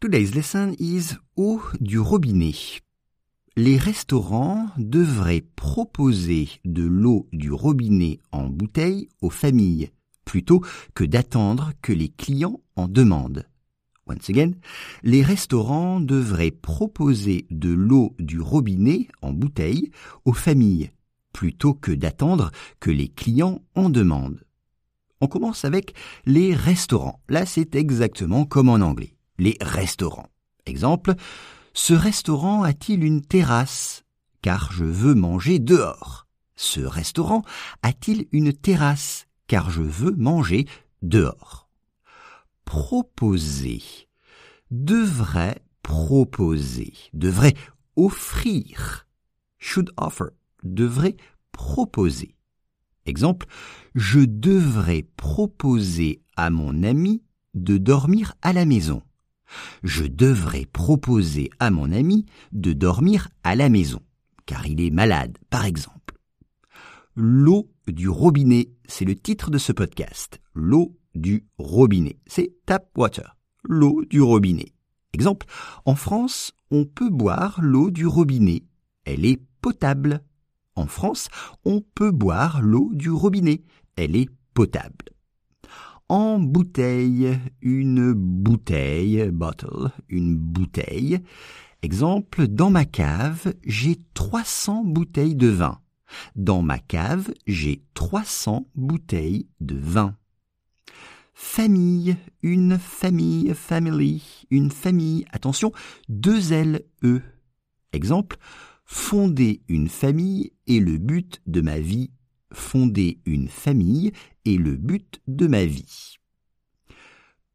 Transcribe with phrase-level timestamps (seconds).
[0.00, 2.80] Today's lesson is eau du robinet.
[3.54, 9.90] Les restaurants devraient proposer de l'eau du robinet en bouteille aux familles
[10.24, 13.46] plutôt que d'attendre que les clients en demandent.
[14.06, 14.52] Once again,
[15.02, 19.90] les restaurants devraient proposer de l'eau du robinet en bouteille
[20.24, 20.92] aux familles
[21.34, 24.46] plutôt que d'attendre que les clients en demandent.
[25.20, 25.92] On commence avec
[26.24, 27.20] les restaurants.
[27.28, 29.12] Là, c'est exactement comme en anglais.
[29.40, 30.28] Les restaurants.
[30.66, 31.14] Exemple,
[31.72, 34.04] ce restaurant a-t-il une terrasse?
[34.42, 36.26] Car je veux manger dehors.
[36.56, 37.40] Ce restaurant
[37.82, 39.28] a-t-il une terrasse?
[39.46, 40.66] Car je veux manger
[41.00, 41.70] dehors.
[42.66, 43.82] Proposer.
[44.70, 46.92] Devrait proposer.
[47.14, 47.54] Devrait
[47.96, 49.08] offrir.
[49.56, 50.34] Should offer.
[50.64, 51.16] Devrait
[51.50, 52.36] proposer.
[53.06, 53.46] Exemple,
[53.94, 57.22] je devrais proposer à mon ami
[57.54, 59.02] de dormir à la maison.
[59.82, 64.00] Je devrais proposer à mon ami de dormir à la maison,
[64.46, 66.18] car il est malade, par exemple.
[67.16, 70.40] L'eau du robinet, c'est le titre de ce podcast.
[70.54, 73.36] L'eau du robinet, c'est tap water.
[73.64, 74.72] L'eau du robinet.
[75.12, 75.46] Exemple,
[75.84, 78.64] en France, on peut boire l'eau du robinet.
[79.04, 80.22] Elle est potable.
[80.76, 81.28] En France,
[81.64, 83.62] on peut boire l'eau du robinet.
[83.96, 85.10] Elle est potable
[86.10, 91.20] en bouteille, une bouteille, bottle, une bouteille.
[91.82, 95.78] Exemple, dans ma cave, j'ai 300 bouteilles de vin.
[96.34, 100.16] Dans ma cave, j'ai 300 bouteilles de vin.
[101.32, 105.24] Famille, une famille, family, une famille.
[105.30, 105.70] Attention,
[106.08, 107.22] deux L, E.
[107.92, 108.36] Exemple,
[108.84, 112.10] fonder une famille est le but de ma vie
[112.52, 114.12] fonder une famille
[114.44, 116.16] est le but de ma vie.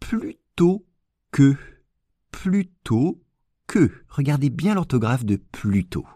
[0.00, 0.86] Plutôt
[1.30, 1.56] que,
[2.30, 3.22] plutôt
[3.66, 3.90] que.
[4.08, 6.06] Regardez bien l'orthographe de plutôt.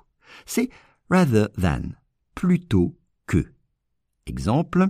[0.47, 0.71] C'est
[1.11, 1.83] rather than,
[2.35, 3.53] plutôt que.
[4.27, 4.89] Exemple,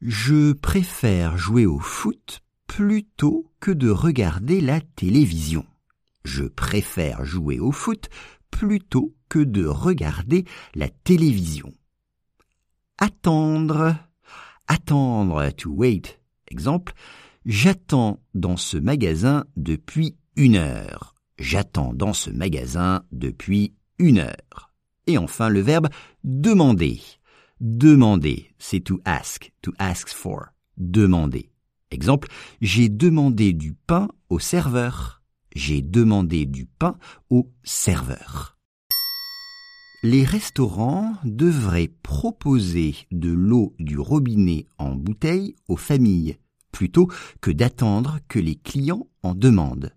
[0.00, 5.66] je préfère jouer au foot plutôt que de regarder la télévision.
[6.24, 8.08] Je préfère jouer au foot
[8.50, 10.44] plutôt que de regarder
[10.74, 11.72] la télévision.
[12.98, 13.94] Attendre.
[14.66, 16.20] Attendre, to wait.
[16.48, 16.94] Exemple,
[17.46, 21.14] j'attends dans ce magasin depuis une heure.
[21.38, 24.72] J'attends dans ce magasin depuis une heure.
[25.06, 25.88] Et enfin, le verbe
[26.24, 27.00] demander.
[27.60, 30.46] Demander, c'est to ask, to ask for.
[30.76, 31.50] Demander.
[31.92, 32.28] Exemple,
[32.60, 35.22] j'ai demandé du pain au serveur.
[35.54, 36.98] J'ai demandé du pain
[37.30, 38.57] au serveur.
[40.04, 46.36] Les restaurants devraient proposer de l'eau du robinet en bouteille aux familles,
[46.70, 47.08] plutôt
[47.40, 49.92] que d'attendre que les clients en demandent.